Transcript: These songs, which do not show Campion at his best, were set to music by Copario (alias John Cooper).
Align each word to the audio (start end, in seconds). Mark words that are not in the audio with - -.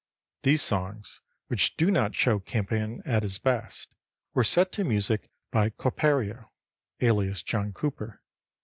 These 0.41 0.63
songs, 0.63 1.21
which 1.45 1.77
do 1.77 1.91
not 1.91 2.15
show 2.15 2.39
Campion 2.39 3.03
at 3.05 3.21
his 3.21 3.37
best, 3.37 3.91
were 4.33 4.43
set 4.43 4.71
to 4.71 4.83
music 4.83 5.29
by 5.51 5.69
Copario 5.69 6.49
(alias 7.01 7.43
John 7.43 7.71
Cooper). 7.71 8.19